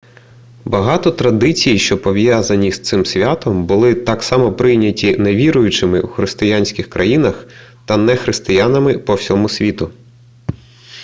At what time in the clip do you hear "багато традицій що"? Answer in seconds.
0.65-2.01